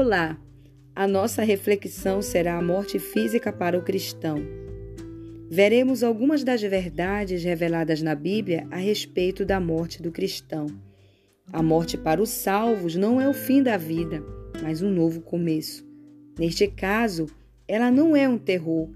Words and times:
Olá! 0.00 0.40
A 0.94 1.08
nossa 1.08 1.42
reflexão 1.42 2.22
será 2.22 2.56
a 2.56 2.62
morte 2.62 3.00
física 3.00 3.52
para 3.52 3.76
o 3.76 3.82
cristão. 3.82 4.36
Veremos 5.50 6.04
algumas 6.04 6.44
das 6.44 6.62
verdades 6.62 7.42
reveladas 7.42 8.00
na 8.00 8.14
Bíblia 8.14 8.64
a 8.70 8.76
respeito 8.76 9.44
da 9.44 9.58
morte 9.58 10.00
do 10.00 10.12
cristão. 10.12 10.66
A 11.52 11.64
morte 11.64 11.98
para 11.98 12.22
os 12.22 12.28
salvos 12.28 12.94
não 12.94 13.20
é 13.20 13.28
o 13.28 13.34
fim 13.34 13.60
da 13.60 13.76
vida, 13.76 14.22
mas 14.62 14.82
um 14.82 14.88
novo 14.88 15.20
começo. 15.20 15.84
Neste 16.38 16.68
caso, 16.68 17.26
ela 17.66 17.90
não 17.90 18.14
é 18.14 18.28
um 18.28 18.38
terror. 18.38 18.88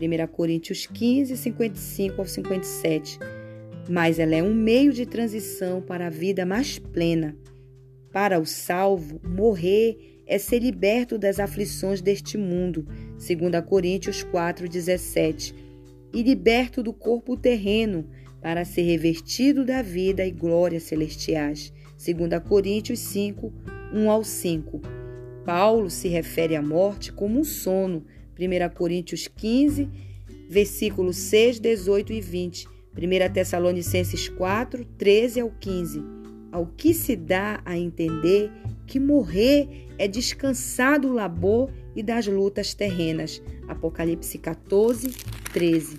1 0.00 0.26
Coríntios 0.28 0.86
15, 0.86 1.36
55 1.36 2.18
ao 2.18 2.26
57. 2.26 3.18
Mas 3.90 4.18
ela 4.18 4.34
é 4.34 4.42
um 4.42 4.54
meio 4.54 4.90
de 4.90 5.04
transição 5.04 5.82
para 5.82 6.06
a 6.06 6.10
vida 6.10 6.46
mais 6.46 6.78
plena. 6.78 7.36
Para 8.10 8.40
o 8.40 8.46
salvo, 8.46 9.20
morrer 9.22 10.15
é 10.26 10.38
ser 10.38 10.58
liberto 10.58 11.16
das 11.16 11.38
aflições 11.38 12.00
deste 12.00 12.36
mundo, 12.36 12.86
2 13.18 13.64
Coríntios 13.64 14.24
4:17, 14.24 15.54
e 16.12 16.22
liberto 16.22 16.82
do 16.82 16.92
corpo 16.92 17.36
terreno, 17.36 18.08
para 18.40 18.64
ser 18.64 18.82
revestido 18.82 19.64
da 19.64 19.82
vida 19.82 20.24
e 20.24 20.30
glória 20.30 20.80
celestiais, 20.80 21.72
2 21.96 22.42
Coríntios 22.46 22.98
5, 23.00 23.52
1 23.92 24.10
ao 24.10 24.24
5. 24.24 24.80
Paulo 25.44 25.88
se 25.88 26.08
refere 26.08 26.56
à 26.56 26.62
morte 26.62 27.12
como 27.12 27.40
um 27.40 27.44
sono, 27.44 28.04
1 28.38 28.74
Coríntios 28.74 29.28
15, 29.28 29.88
versículos 30.48 31.16
6, 31.16 31.60
18 31.60 32.12
e 32.12 32.20
20, 32.20 32.66
1 32.96 33.32
Tessalonicenses 33.32 34.28
4, 34.28 34.84
13 34.96 35.40
ao 35.40 35.50
15, 35.50 36.02
ao 36.50 36.66
que 36.66 36.94
se 36.94 37.14
dá 37.14 37.60
a 37.64 37.76
entender 37.76 38.50
que 38.86 39.00
morrer 39.00 39.88
é 39.98 40.06
descansar 40.06 41.00
do 41.00 41.12
labor 41.12 41.70
e 41.94 42.02
das 42.02 42.26
lutas 42.26 42.74
terrenas. 42.74 43.42
Apocalipse 43.66 44.38
14, 44.38 45.08
13. 45.52 45.98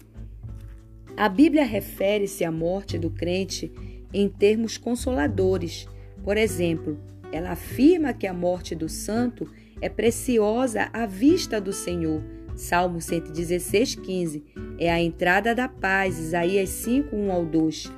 A 1.15 1.27
Bíblia 1.27 1.65
refere-se 1.65 2.45
à 2.45 2.51
morte 2.51 2.97
do 2.97 3.09
crente 3.09 3.71
em 4.13 4.29
termos 4.29 4.77
consoladores. 4.77 5.87
Por 6.23 6.37
exemplo, 6.37 6.99
ela 7.31 7.51
afirma 7.51 8.13
que 8.13 8.27
a 8.27 8.33
morte 8.33 8.75
do 8.75 8.87
santo 8.87 9.49
é 9.81 9.89
preciosa 9.89 10.89
à 10.93 11.05
vista 11.05 11.59
do 11.59 11.73
Senhor. 11.73 12.23
Salmo 12.55 13.01
116, 13.01 13.95
15. 13.95 14.43
É 14.79 14.91
a 14.91 15.01
entrada 15.01 15.53
da 15.53 15.67
paz, 15.67 16.19
Isaías 16.19 16.69
5, 16.69 17.15
1 17.15 17.31
ao 17.31 17.45
2. 17.45 17.91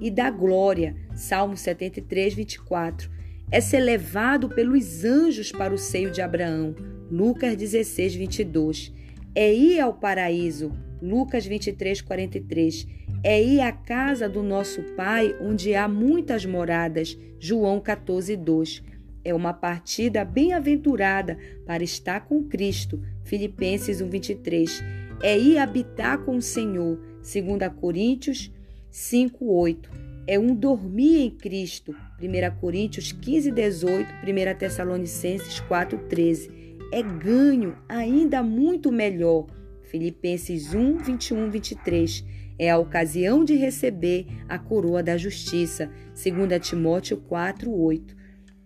E 0.00 0.10
da 0.10 0.30
glória, 0.30 0.94
Salmo 1.14 1.56
73, 1.56 2.34
24 2.34 3.17
é 3.50 3.60
ser 3.60 3.80
levado 3.80 4.48
pelos 4.48 5.04
anjos 5.04 5.50
para 5.50 5.72
o 5.72 5.78
seio 5.78 6.10
de 6.10 6.20
Abraão. 6.20 6.74
Lucas 7.10 7.56
16, 7.56 8.14
22. 8.14 8.92
É 9.34 9.52
ir 9.52 9.80
ao 9.80 9.94
paraíso. 9.94 10.70
Lucas 11.00 11.46
23, 11.46 12.02
43. 12.02 12.86
É 13.24 13.42
ir 13.42 13.60
à 13.60 13.72
casa 13.72 14.28
do 14.28 14.42
nosso 14.42 14.82
Pai, 14.94 15.34
onde 15.40 15.74
há 15.74 15.88
muitas 15.88 16.44
moradas. 16.44 17.18
João 17.38 17.80
14, 17.80 18.36
2. 18.36 18.82
É 19.24 19.34
uma 19.34 19.52
partida 19.52 20.24
bem-aventurada 20.24 21.38
para 21.66 21.82
estar 21.82 22.20
com 22.20 22.44
Cristo. 22.44 23.02
Filipenses 23.24 24.00
1, 24.00 24.08
23. 24.08 24.84
É 25.22 25.38
ir 25.38 25.58
habitar 25.58 26.18
com 26.18 26.36
o 26.36 26.42
Senhor. 26.42 26.98
2 27.22 27.72
Coríntios 27.80 28.52
5, 28.90 29.44
8 29.44 30.07
é 30.28 30.38
um 30.38 30.54
dormir 30.54 31.20
em 31.22 31.30
Cristo. 31.30 31.96
1 32.20 32.60
Coríntios 32.60 33.12
15, 33.12 33.50
18, 33.50 34.06
1 34.22 34.58
Tessalonicenses 34.58 35.58
4, 35.60 35.98
13. 36.06 36.78
É 36.92 37.02
ganho 37.02 37.78
ainda 37.88 38.42
muito 38.42 38.92
melhor. 38.92 39.46
Filipenses 39.84 40.74
1, 40.74 40.98
21, 40.98 41.50
23. 41.50 42.24
É 42.58 42.70
a 42.70 42.76
ocasião 42.76 43.42
de 43.42 43.54
receber 43.54 44.26
a 44.46 44.58
coroa 44.58 45.02
da 45.02 45.16
justiça. 45.16 45.90
2 46.12 46.68
Timóteo 46.68 47.16
4, 47.16 47.72
8. 47.72 48.14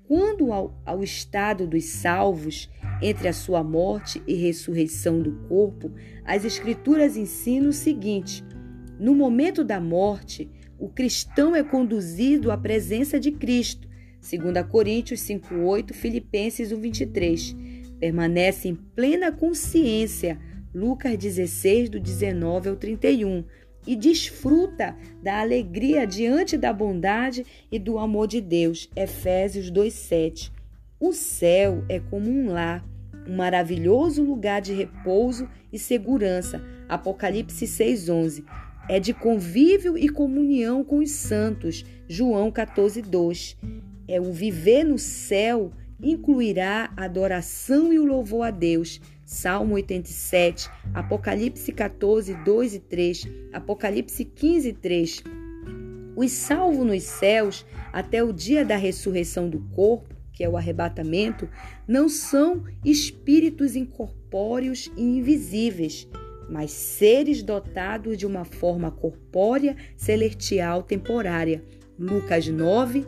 Quando 0.03 0.53
ao, 0.53 0.82
ao 0.84 1.00
estado 1.04 1.64
dos 1.64 1.84
salvos, 1.84 2.69
entre 3.00 3.28
a 3.28 3.32
sua 3.32 3.62
morte 3.62 4.20
e 4.26 4.34
ressurreição 4.34 5.22
do 5.22 5.32
corpo, 5.47 5.92
as 6.25 6.44
Escrituras 6.44 7.16
ensinam 7.16 7.69
o 7.69 7.72
seguinte: 7.72 8.44
no 8.98 9.14
momento 9.14 9.62
da 9.62 9.81
morte, 9.81 10.50
o 10.82 10.88
cristão 10.88 11.54
é 11.54 11.62
conduzido 11.62 12.50
à 12.50 12.59
presença 12.59 13.20
de 13.20 13.31
Cristo. 13.31 13.88
2 14.20 14.66
Coríntios 14.69 15.20
5:8, 15.20 15.94
Filipenses 15.94 16.72
1:23. 16.72 17.54
Permanece 18.00 18.66
em 18.66 18.75
plena 18.75 19.31
consciência. 19.31 20.41
Lucas 20.75 21.16
16 21.16 21.88
do 21.88 22.00
19 22.00 22.69
ao 22.69 22.75
31 22.75 23.44
e 23.87 23.94
desfruta 23.94 24.97
da 25.22 25.38
alegria 25.41 26.04
diante 26.04 26.56
da 26.56 26.72
bondade 26.72 27.47
e 27.70 27.78
do 27.78 27.97
amor 27.97 28.26
de 28.26 28.41
Deus. 28.41 28.91
Efésios 28.97 29.70
2:7. 29.70 30.50
O 30.99 31.12
céu 31.12 31.84
é 31.88 32.00
como 32.00 32.28
um 32.28 32.50
lar, 32.50 32.84
um 33.28 33.37
maravilhoso 33.37 34.25
lugar 34.25 34.60
de 34.60 34.72
repouso 34.72 35.49
e 35.72 35.78
segurança. 35.78 36.60
Apocalipse 36.88 37.69
6:11 37.69 38.44
é 38.88 38.98
de 38.98 39.15
convívio 39.15 39.97
e 39.97 40.09
comunhão 40.09 40.84
com 40.84 40.98
os 40.98 41.10
santos. 41.10 41.84
João 42.09 42.50
14, 42.50 43.00
2. 43.03 43.56
É 44.09 44.20
o 44.20 44.32
viver 44.32 44.84
no 44.84 44.98
céu 44.98 45.72
incluirá 46.03 46.93
adoração 46.97 47.93
e 47.93 47.98
o 47.98 48.04
louvor 48.04 48.47
a 48.47 48.50
Deus. 48.50 49.00
Salmo 49.25 49.75
87, 49.75 50.69
Apocalipse 50.93 51.72
14, 51.72 52.34
2 52.44 52.75
e 52.75 52.78
3, 52.81 53.28
Apocalipse 53.53 54.25
15, 54.25 54.72
3. 54.75 55.22
Os 56.14 56.32
salvos 56.32 56.84
nos 56.84 57.03
céus, 57.04 57.64
até 57.93 58.22
o 58.22 58.32
dia 58.32 58.64
da 58.64 58.76
ressurreição 58.76 59.49
do 59.49 59.60
corpo, 59.75 60.14
que 60.32 60.44
é 60.44 60.49
o 60.49 60.56
arrebatamento, 60.56 61.49
não 61.87 62.09
são 62.09 62.64
espíritos 62.84 63.76
incorpóreos 63.76 64.91
e 64.97 65.03
invisíveis 65.03 66.09
mas 66.52 66.70
seres 66.70 67.42
dotados 67.42 68.18
de 68.18 68.26
uma 68.26 68.44
forma 68.44 68.90
corpórea, 68.90 69.74
celestial, 69.96 70.82
temporária. 70.82 71.64
Lucas 71.98 72.46
9, 72.46 73.06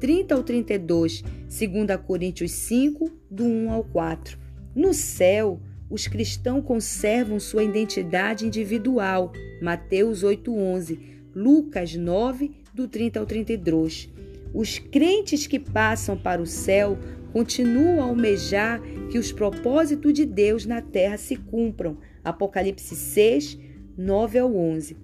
30 0.00 0.34
ao 0.34 0.42
32, 0.42 1.22
2 1.22 2.00
Coríntios 2.06 2.52
5, 2.52 3.10
do 3.30 3.44
1 3.44 3.70
ao 3.70 3.84
4. 3.84 4.38
No 4.74 4.94
céu, 4.94 5.60
os 5.90 6.06
cristãos 6.06 6.64
conservam 6.64 7.38
sua 7.38 7.62
identidade 7.62 8.46
individual. 8.46 9.30
Mateus 9.60 10.22
8, 10.22 10.56
11, 10.56 10.98
Lucas 11.34 11.94
9, 11.94 12.50
do 12.72 12.88
30 12.88 13.20
ao 13.20 13.26
32. 13.26 14.10
Os 14.54 14.78
crentes 14.78 15.46
que 15.46 15.58
passam 15.58 16.16
para 16.16 16.40
o 16.40 16.46
céu 16.46 16.98
continuam 17.30 18.00
a 18.00 18.04
almejar 18.04 18.80
que 19.10 19.18
os 19.18 19.30
propósitos 19.30 20.14
de 20.14 20.24
Deus 20.24 20.64
na 20.64 20.80
terra 20.80 21.18
se 21.18 21.36
cumpram, 21.36 21.98
Apocalipse 22.26 22.96
6, 22.96 23.56
9 23.96 24.38
ao 24.40 24.54
11. 24.54 24.96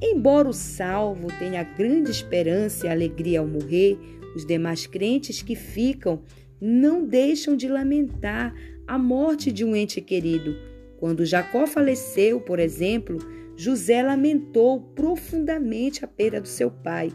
Embora 0.00 0.48
o 0.48 0.52
salvo 0.52 1.26
tenha 1.36 1.64
grande 1.64 2.12
esperança 2.12 2.86
e 2.86 2.88
alegria 2.88 3.40
ao 3.40 3.46
morrer, 3.46 3.98
os 4.36 4.46
demais 4.46 4.86
crentes 4.86 5.42
que 5.42 5.56
ficam 5.56 6.22
não 6.60 7.04
deixam 7.04 7.56
de 7.56 7.68
lamentar 7.68 8.54
a 8.86 8.96
morte 8.96 9.50
de 9.50 9.64
um 9.64 9.74
ente 9.74 10.00
querido. 10.00 10.56
Quando 10.96 11.26
Jacó 11.26 11.66
faleceu, 11.66 12.40
por 12.40 12.60
exemplo, 12.60 13.18
José 13.56 14.00
lamentou 14.00 14.80
profundamente 14.80 16.04
a 16.04 16.08
perda 16.08 16.40
do 16.40 16.48
seu 16.48 16.70
pai. 16.70 17.10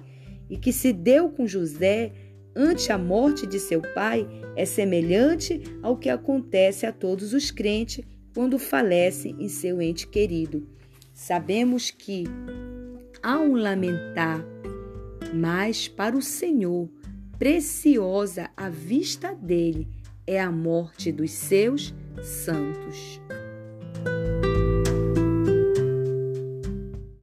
E 0.50 0.58
que 0.58 0.74
se 0.74 0.92
deu 0.92 1.30
com 1.30 1.48
José 1.48 2.12
ante 2.54 2.92
a 2.92 2.98
morte 2.98 3.48
de 3.48 3.60
seu 3.60 3.82
pai 3.82 4.28
é 4.56 4.66
semelhante 4.66 5.62
ao 5.82 5.98
que 5.98 6.10
acontece 6.10 6.86
a 6.86 6.92
todos 6.92 7.34
os 7.34 7.52
crentes 7.52 8.04
quando 8.36 8.60
falece 8.60 9.34
em 9.40 9.48
seu 9.48 9.82
ente 9.82 10.06
querido. 10.06 10.68
Sabemos 11.14 11.90
que 11.90 12.26
há 13.24 13.40
um 13.40 13.56
lamentar, 13.56 14.46
mas 15.34 15.88
para 15.88 16.18
o 16.18 16.22
Senhor, 16.22 16.90
preciosa 17.40 18.50
à 18.56 18.70
vista 18.70 19.34
dele 19.34 19.88
é 20.28 20.42
a 20.42 20.52
morte 20.52 21.14
dos 21.14 21.32
seus 21.32 21.96
santos. 22.22 23.22